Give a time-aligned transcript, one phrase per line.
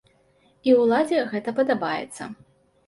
[0.71, 2.23] І ўладзе гэта падабаецца.